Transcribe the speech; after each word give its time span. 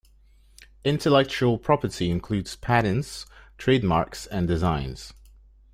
Intellectual 0.83 1.59
property 1.59 2.09
includes 2.09 2.55
patents, 2.55 3.27
trademarks 3.59 4.25
and 4.25 4.47
designs 4.47 5.13